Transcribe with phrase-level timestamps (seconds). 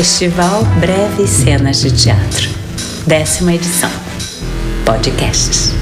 [0.00, 2.48] Festival Breves Cenas de Teatro,
[3.06, 3.90] décima edição.
[4.82, 5.74] Podcasts.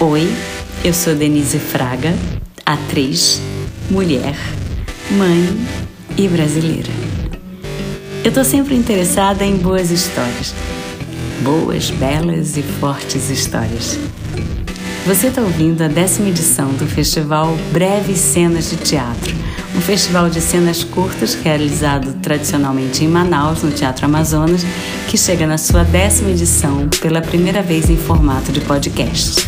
[0.00, 0.28] Oi,
[0.84, 2.12] eu sou Denise Fraga,
[2.64, 3.40] atriz,
[3.88, 4.34] mulher,
[5.12, 5.56] mãe
[6.18, 6.90] e brasileira.
[8.24, 10.52] Eu tô sempre interessada em boas histórias.
[11.44, 14.00] Boas, belas e fortes histórias.
[15.06, 19.36] Você está ouvindo a décima edição do Festival Breves Cenas de Teatro,
[19.76, 24.62] um festival de cenas curtas realizado tradicionalmente em Manaus, no Teatro Amazonas,
[25.08, 29.46] que chega na sua décima edição pela primeira vez em formato de podcast.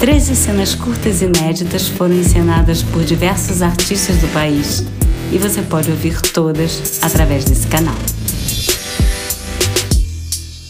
[0.00, 4.82] Treze cenas curtas inéditas foram encenadas por diversos artistas do país
[5.30, 7.94] e você pode ouvir todas através desse canal.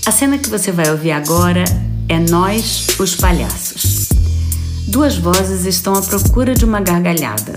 [0.04, 1.64] A cena que você vai ouvir agora
[2.08, 3.67] é Nós, os Palhaços.
[4.88, 7.54] Duas vozes estão à procura de uma gargalhada.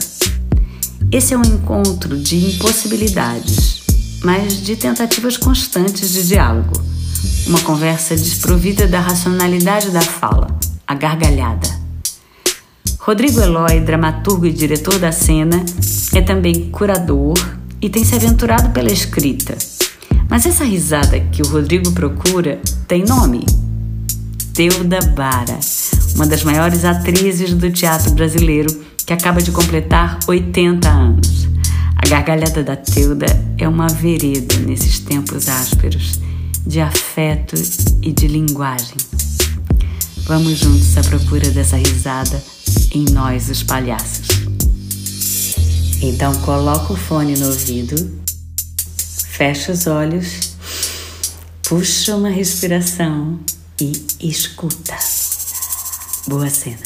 [1.10, 3.84] Esse é um encontro de impossibilidades,
[4.22, 6.74] mas de tentativas constantes de diálogo.
[7.48, 10.48] Uma conversa desprovida da racionalidade da fala,
[10.86, 11.70] a gargalhada.
[13.00, 15.64] Rodrigo Eloy, dramaturgo e diretor da cena,
[16.14, 17.38] é também curador
[17.82, 19.58] e tem se aventurado pela escrita.
[20.30, 23.46] Mas essa risada que o Rodrigo procura tem nome
[24.54, 25.60] Teuda Bara,
[26.22, 28.70] uma das maiores atrizes do teatro brasileiro
[29.08, 31.48] que acaba de completar 80 anos.
[31.96, 33.26] A gargalhada da Teuda
[33.58, 36.20] é uma vereda nesses tempos ásperos,
[36.64, 37.56] de afeto
[38.04, 38.98] e de linguagem.
[40.28, 42.44] Vamos juntos à procura dessa risada
[42.92, 44.28] em nós, os palhaços.
[46.04, 47.96] Então coloca o fone no ouvido,
[49.26, 50.56] fecha os olhos,
[51.64, 53.40] puxa uma respiração
[53.80, 54.96] e escuta.
[56.28, 56.78] Boa cena.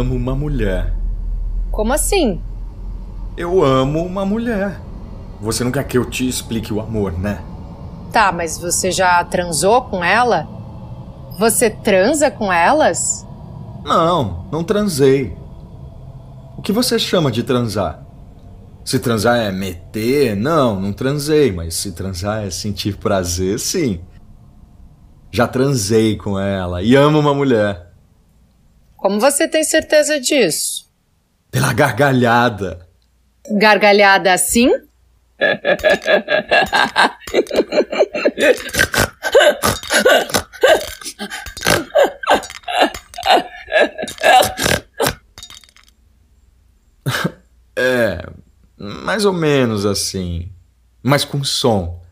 [0.00, 0.92] Amo uma mulher.
[1.70, 2.40] Como assim?
[3.36, 4.80] Eu amo uma mulher.
[5.40, 7.40] Você não quer que eu te explique o amor, né?
[8.12, 10.48] Tá, mas você já transou com ela?
[11.38, 13.26] Você transa com elas?
[13.84, 15.36] Não, não transei.
[16.56, 18.04] O que você chama de transar?
[18.84, 24.00] Se transar é meter, não, não transei, mas se transar é sentir prazer, sim.
[25.30, 27.89] Já transei com ela e amo uma mulher.
[29.00, 30.86] Como você tem certeza disso?
[31.50, 32.86] Pela gargalhada.
[33.50, 34.70] Gargalhada assim?
[47.82, 48.22] É,
[48.76, 50.52] mais ou menos assim.
[51.02, 52.02] Mas com som.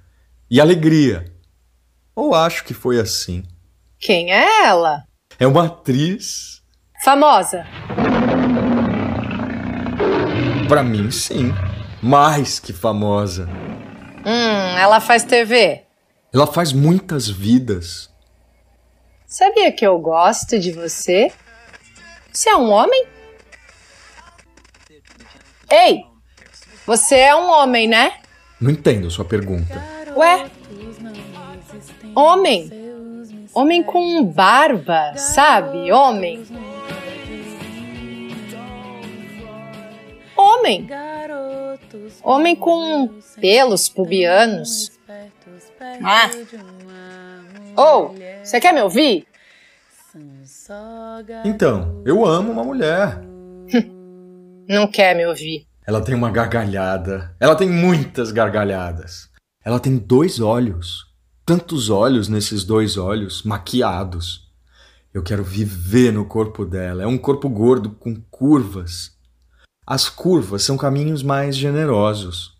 [0.50, 1.30] E alegria.
[2.16, 3.44] Ou acho que foi assim.
[3.98, 5.04] Quem é ela?
[5.38, 6.57] É uma atriz
[7.02, 7.66] Famosa?
[10.68, 11.52] Pra mim, sim.
[12.02, 13.48] Mais que famosa.
[14.24, 15.84] Hum, ela faz TV.
[16.32, 18.10] Ela faz muitas vidas.
[19.26, 21.32] Sabia que eu gosto de você?
[22.32, 23.06] Você é um homem?
[25.70, 26.04] Ei!
[26.86, 28.14] Você é um homem, né?
[28.60, 29.82] Não entendo sua pergunta.
[30.16, 30.50] Ué?
[32.14, 32.70] Homem.
[33.54, 35.90] Homem com barba, sabe?
[35.92, 36.44] Homem.
[40.68, 40.86] Homem.
[42.22, 43.08] Homem com
[43.40, 44.92] pelos pubianos.
[46.02, 46.30] Ah.
[47.76, 49.26] Ou, oh, você quer me ouvir?
[51.44, 53.20] Então, eu amo uma mulher.
[54.68, 55.66] Não quer me ouvir.
[55.86, 57.34] Ela tem uma gargalhada.
[57.40, 59.30] Ela tem muitas gargalhadas.
[59.64, 61.06] Ela tem dois olhos.
[61.46, 64.50] Tantos olhos nesses dois olhos, maquiados.
[65.14, 67.02] Eu quero viver no corpo dela.
[67.02, 69.17] É um corpo gordo com curvas.
[69.90, 72.54] As curvas são caminhos mais generosos.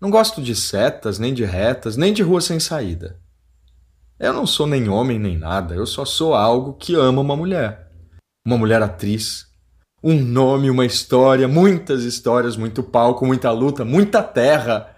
[0.00, 3.20] Não gosto de setas, nem de retas, nem de rua sem saída.
[4.18, 7.92] Eu não sou nem homem nem nada, eu só sou algo que ama uma mulher.
[8.46, 9.44] Uma mulher atriz.
[10.02, 14.96] Um nome, uma história, muitas histórias, muito palco, muita luta, muita terra.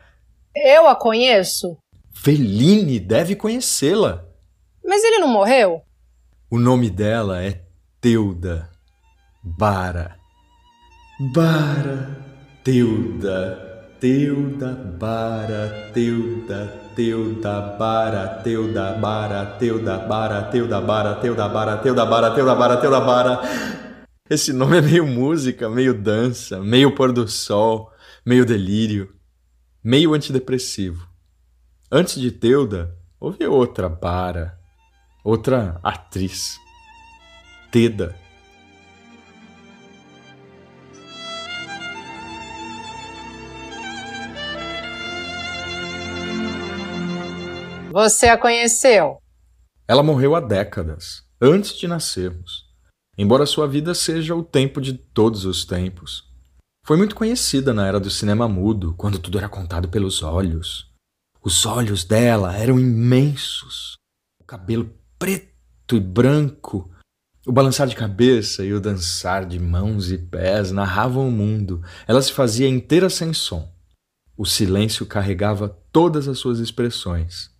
[0.54, 1.76] Eu a conheço.
[2.14, 4.24] Feline deve conhecê-la.
[4.84, 5.82] Mas ele não morreu?
[6.48, 7.64] O nome dela é
[8.00, 8.70] Teuda
[9.42, 10.21] Bara.
[11.20, 12.16] Bara,
[12.64, 13.72] Teuda.
[14.00, 16.66] Teuda, Bara, Teuda,
[16.96, 23.00] Teuda, Bara, Teuda, Bara, Teuda, Bara, Teuda, Bara, Teuda, Bara, Teuda, Bara, Teuda, Bara, Teuda,
[23.00, 23.40] Bara.
[24.28, 27.92] Esse nome é meio música, meio dança, meio pôr do sol,
[28.26, 29.14] meio delírio,
[29.84, 31.06] meio antidepressivo.
[31.88, 34.58] Antes de Teuda, houve outra Bara,
[35.22, 36.56] outra atriz,
[37.70, 38.21] Teda.
[47.92, 49.18] Você a conheceu?
[49.86, 52.64] Ela morreu há décadas, antes de nascermos.
[53.18, 56.26] Embora sua vida seja o tempo de todos os tempos.
[56.86, 60.90] Foi muito conhecida na era do cinema mudo, quando tudo era contado pelos olhos.
[61.42, 63.96] Os olhos dela eram imensos.
[64.40, 66.90] O cabelo preto e branco,
[67.46, 71.82] o balançar de cabeça e o dançar de mãos e pés narravam o mundo.
[72.08, 73.70] Ela se fazia inteira sem som.
[74.34, 77.51] O silêncio carregava todas as suas expressões.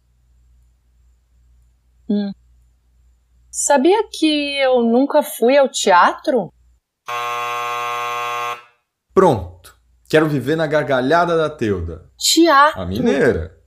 [2.13, 2.31] Hum.
[3.51, 6.53] Sabia que eu nunca fui ao teatro?
[9.15, 9.75] Pronto.
[10.09, 12.11] Quero viver na gargalhada da Teuda.
[12.19, 12.83] Teatro.
[12.83, 13.59] A mineira.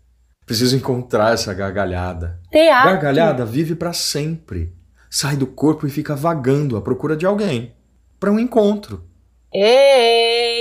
[0.45, 2.39] Preciso encontrar essa gargalhada.
[2.51, 2.92] Teatro.
[2.92, 4.75] Gargalhada vive para sempre.
[5.09, 7.75] Sai do corpo e fica vagando à procura de alguém.
[8.19, 9.09] Para um encontro.
[9.51, 10.55] Ei!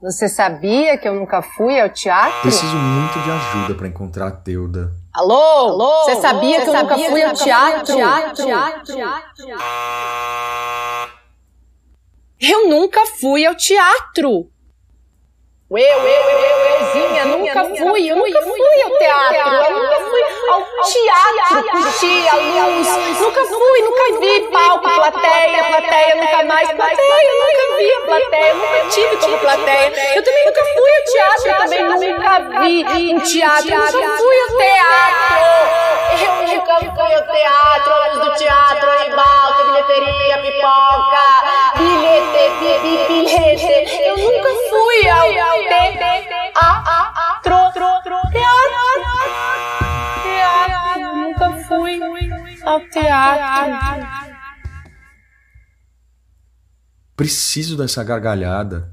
[0.00, 2.42] Você sabia que eu nunca fui ao teatro?
[2.42, 4.92] Preciso muito de ajuda para encontrar a Teuda.
[5.12, 5.34] Alô?
[5.34, 6.04] Alô?
[6.04, 7.98] Você sabia que eu nunca fui ao teatro?
[12.40, 14.48] Eu nunca fui ao teatro.
[15.70, 20.62] Eu, eu, eu, euzinha, nunca fui, eu nunca fui ao teatro, eu nunca fui ao
[20.64, 20.90] teatro,
[21.62, 22.86] curtir a luz,
[23.18, 28.88] nunca fui, nunca vi palco, plateia, plateia, nunca mais, plateia, nunca vi a plateia, nunca
[28.90, 33.70] tive como plateia, eu também nunca fui ao teatro, eu também nunca vi um teatro,
[33.70, 35.36] eu nunca fui ao teatro,
[36.22, 41.26] eu nunca fui ao teatro, a luz do teatro, em balca, bilheteria, pipoca,
[41.76, 42.44] bilhete,
[43.08, 45.48] bilhete, eu nunca fui ao teatro,
[51.96, 54.06] fui ao teatro.
[57.16, 58.92] Preciso dessa gargalhada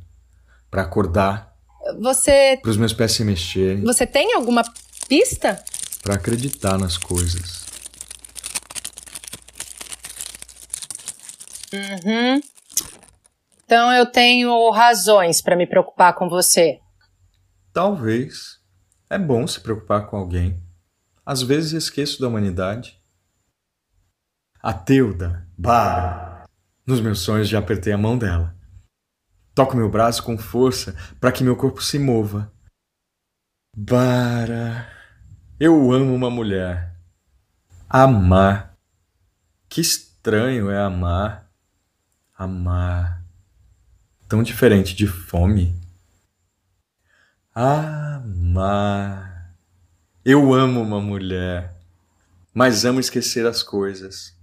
[0.72, 1.54] para acordar,
[2.02, 4.64] Você, para os meus pés se mexerem, você tem alguma
[5.08, 5.64] pista?
[6.02, 7.66] para acreditar nas coisas.
[11.74, 12.40] Uhum.
[13.66, 16.80] Então eu tenho razões para me preocupar com você.
[17.74, 18.60] Talvez.
[19.10, 20.60] É bom se preocupar com alguém.
[21.26, 23.02] Às vezes esqueço da humanidade.
[24.62, 26.46] A Teuda, Bara.
[26.86, 28.56] Nos meus sonhos já apertei a mão dela.
[29.56, 32.52] Toco meu braço com força para que meu corpo se mova.
[33.76, 34.88] Bara.
[35.60, 36.96] Eu amo uma mulher.
[37.90, 38.78] Amar.
[39.68, 41.50] Que estranho é amar.
[42.38, 43.24] Amar.
[44.28, 45.74] Tão diferente de fome.
[47.54, 49.25] Amar.
[50.26, 51.76] Eu amo uma mulher,
[52.54, 54.36] mas amo esquecer as coisas.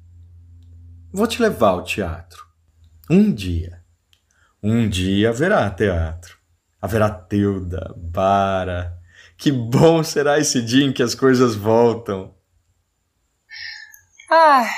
[1.13, 2.47] Vou te levar ao teatro.
[3.11, 3.83] Um dia.
[4.63, 6.39] Um dia haverá teatro.
[6.81, 8.97] Haverá Teuda, Bara.
[9.37, 12.35] Que bom será esse dia em que as coisas voltam.
[14.31, 14.69] Ah,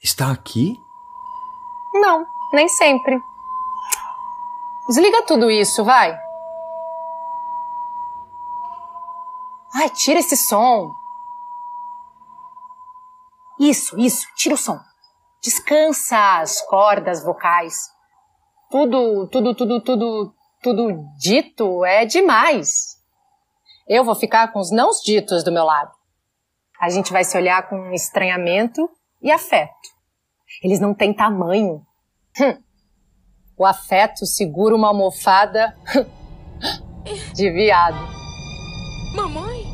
[0.00, 0.74] Está aqui?
[1.94, 3.18] não, nem sempre.
[4.88, 6.18] Desliga tudo isso, vai.
[9.74, 10.90] Ai, tira esse som.
[13.60, 14.78] Isso, isso, tira o som.
[15.42, 17.74] Descansa as cordas vocais.
[18.70, 22.96] Tudo, tudo, tudo, tudo, tudo dito é demais.
[23.86, 25.90] Eu vou ficar com os não ditos do meu lado.
[26.80, 28.88] A gente vai se olhar com estranhamento
[29.20, 29.72] e afeto.
[30.62, 31.84] Eles não têm tamanho.
[32.40, 32.62] Hum.
[33.56, 35.76] O afeto segura uma almofada
[37.34, 37.98] de viado.
[39.14, 39.64] Mamãe?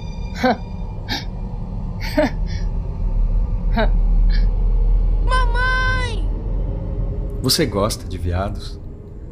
[5.25, 6.29] Mamãe?
[7.43, 8.81] Você gosta de viados?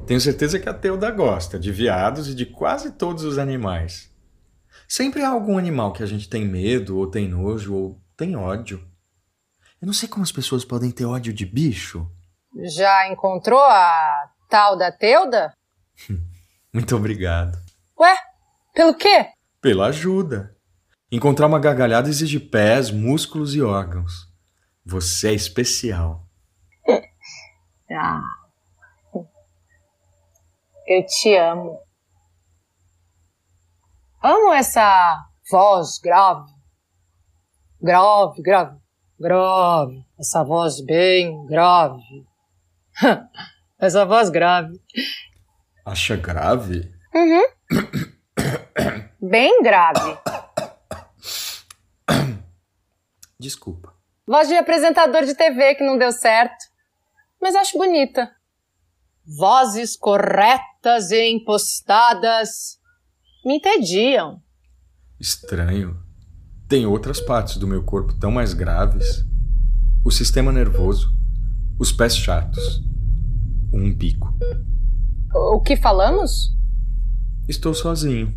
[0.07, 4.11] Tenho certeza que a Teuda gosta de viados e de quase todos os animais.
[4.87, 8.87] Sempre há algum animal que a gente tem medo, ou tem nojo, ou tem ódio.
[9.81, 12.07] Eu não sei como as pessoas podem ter ódio de bicho.
[12.55, 15.55] Já encontrou a tal da Teuda?
[16.73, 17.57] Muito obrigado.
[17.99, 18.17] Ué,
[18.75, 19.29] pelo quê?
[19.61, 20.55] Pela ajuda.
[21.11, 24.29] Encontrar uma gargalhada exige pés, músculos e órgãos.
[24.85, 26.27] Você é especial.
[27.93, 28.23] ah.
[30.87, 31.79] Eu te amo.
[34.23, 36.51] Amo essa voz grave.
[37.81, 38.79] Grave, grave,
[39.19, 40.05] grave.
[40.19, 42.03] Essa voz bem grave.
[43.79, 44.81] essa voz grave.
[45.85, 46.93] Acha grave?
[47.15, 47.43] Uhum.
[49.29, 50.19] bem grave.
[53.39, 53.93] Desculpa.
[54.27, 56.71] Voz de apresentador de TV que não deu certo.
[57.41, 58.31] Mas acho bonita.
[59.27, 62.79] Vozes corretas e impostadas
[63.45, 64.41] me entediam.
[65.19, 66.01] Estranho.
[66.69, 69.25] Tem outras partes do meu corpo tão mais graves.
[70.05, 71.13] O sistema nervoso,
[71.79, 72.83] os pés chatos,
[73.73, 74.33] um bico.
[75.35, 76.55] O que falamos?
[77.49, 78.35] Estou sozinho.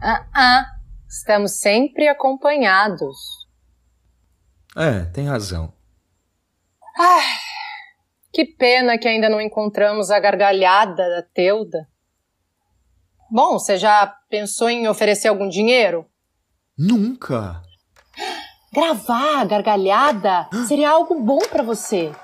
[0.00, 0.78] Ah, ah.
[1.08, 3.16] Estamos sempre acompanhados.
[4.76, 5.72] É, tem razão.
[6.98, 7.24] Ai,
[8.30, 11.88] que pena que ainda não encontramos a gargalhada da Teuda.
[13.30, 16.04] Bom, você já pensou em oferecer algum dinheiro?
[16.76, 17.62] Nunca.
[18.78, 22.14] Gravar a gargalhada seria algo bom para você.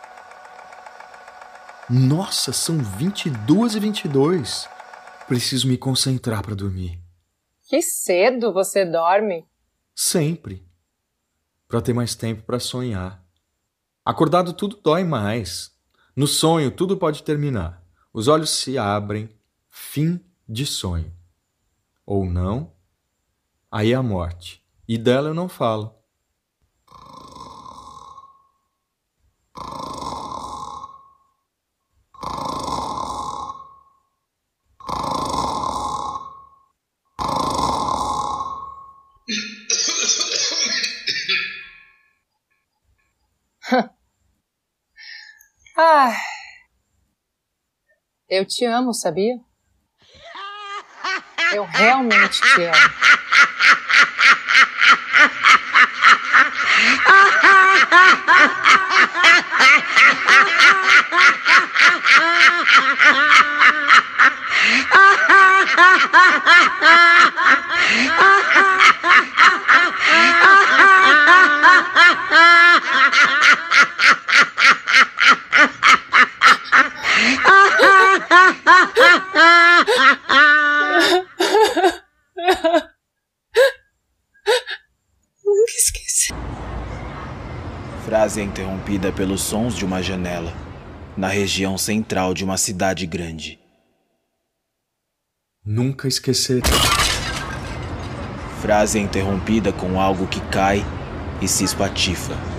[1.91, 4.69] Nossa, são 22 e 22.
[5.27, 7.03] Preciso me concentrar para dormir.
[7.69, 9.45] Que cedo você dorme.
[9.97, 10.65] Sempre.
[11.67, 13.21] Para ter mais tempo para sonhar.
[14.05, 15.73] Acordado tudo dói mais.
[16.15, 17.83] No sonho tudo pode terminar.
[18.13, 19.29] Os olhos se abrem.
[19.69, 21.13] Fim de sonho.
[22.07, 22.71] Ou não,
[23.69, 24.65] aí é a morte.
[24.87, 25.93] E dela eu não falo.
[45.77, 46.15] ah,
[48.35, 49.39] eu te amo, sabia?
[51.53, 52.75] Eu realmente te amo.
[88.15, 90.53] frase é interrompida pelos sons de uma janela,
[91.17, 93.59] na região central de uma cidade grande.
[95.65, 96.63] Nunca esquecerei.
[98.63, 100.85] Frase é interrompida com algo que cai
[101.43, 102.54] e se espatifa.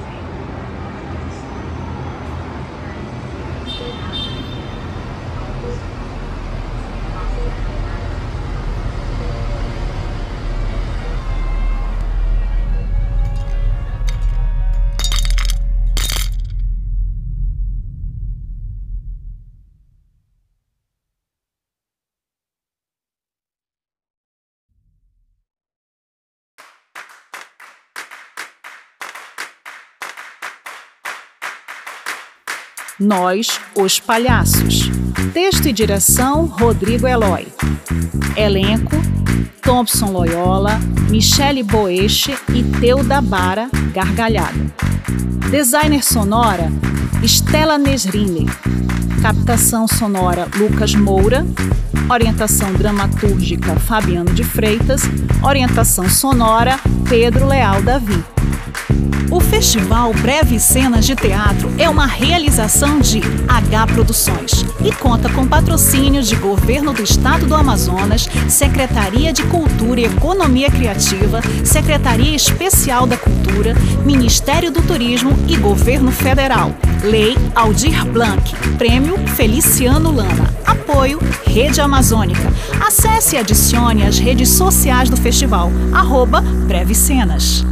[33.00, 34.90] Nós, os Palhaços.
[35.34, 37.46] Texto e direção: Rodrigo Eloy.
[38.38, 38.96] Elenco:
[39.62, 44.74] Thompson Loyola, Michele Boeche e Teuda Bara Gargalhada.
[45.52, 46.72] Designer sonora:
[47.24, 48.46] Stella Nesrini.
[49.22, 51.46] Captação sonora: Lucas Moura.
[52.10, 55.02] Orientação dramatúrgica: Fabiano de Freitas.
[55.44, 58.35] Orientação sonora: Pedro Leal Davi.
[59.32, 65.48] O Festival Breve Cenas de Teatro é uma realização de H Produções e conta com
[65.48, 73.08] patrocínios de Governo do Estado do Amazonas, Secretaria de Cultura e Economia Criativa, Secretaria Especial
[73.08, 73.74] da Cultura,
[74.06, 76.72] Ministério do Turismo e Governo Federal.
[77.04, 80.54] Lei Aldir Blanc, Prêmio Feliciano Lana.
[80.66, 82.54] Apoio Rede Amazônica.
[82.86, 87.66] Acesse e adicione as redes sociais do festival, arroba Breve Cenas.